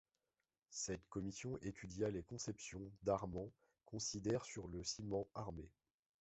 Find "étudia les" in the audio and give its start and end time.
1.59-2.23